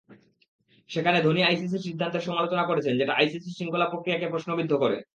[0.89, 4.97] সেখানে ধোনি আইসিসির সিদ্ধান্তের সমালোচনা করেছেন, যেটা আইসিসির শৃঙ্খলা প্রক্রিয়াকে প্রশ্নবিদ্ধ করে।